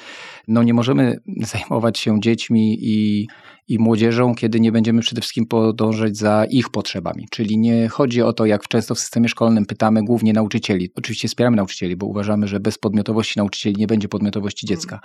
[0.49, 1.21] no nie możemy
[1.53, 3.27] zajmować się dziećmi i,
[3.69, 7.27] i młodzieżą, kiedy nie będziemy przede wszystkim podążać za ich potrzebami.
[7.31, 10.91] Czyli nie chodzi o to, jak często w systemie szkolnym pytamy głównie nauczycieli.
[10.95, 15.01] Oczywiście wspieramy nauczycieli, bo uważamy, że bez podmiotowości nauczycieli nie będzie podmiotowości dziecka.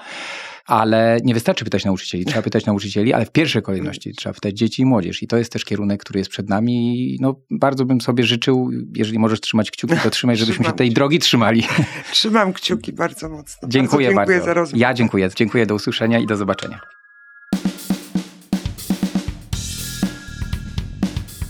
[0.65, 4.81] Ale nie wystarczy pytać nauczycieli, trzeba pytać nauczycieli, ale w pierwszej kolejności trzeba pytać dzieci
[4.81, 5.23] i młodzież.
[5.23, 6.99] I to jest też kierunek, który jest przed nami.
[6.99, 10.91] I no, bardzo bym sobie życzył, jeżeli możesz trzymać kciuki, to trzymaj, żebyśmy się tej
[10.91, 11.63] drogi trzymali.
[12.11, 13.67] Trzymam kciuki bardzo mocno.
[13.67, 14.15] Dziękuję bardzo.
[14.15, 14.31] bardzo.
[14.31, 14.81] Dziękuję za rozmowę.
[14.81, 15.29] Ja dziękuję.
[15.35, 17.00] Dziękuję, do usłyszenia i do zobaczenia.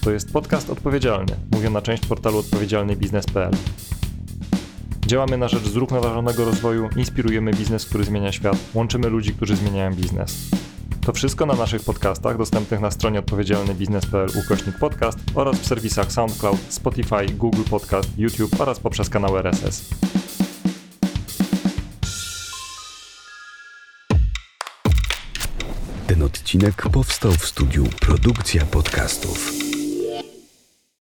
[0.02, 3.52] To jest podcast odpowiedzialny, mówiona część portalu odpowiedzialnybiznes.pl.
[5.08, 10.50] Działamy na rzecz zrównoważonego rozwoju, inspirujemy biznes, który zmienia świat, łączymy ludzi, którzy zmieniają biznes.
[11.02, 16.60] To wszystko na naszych podcastach dostępnych na stronie odpowiedzialnybiznes.pl ukośnik podcast oraz w serwisach SoundCloud,
[16.70, 19.90] Spotify, Google Podcast, YouTube oraz poprzez kanał RSS.
[26.08, 29.61] Ten odcinek odcinek powstał w studiu Produkcja Podcastów.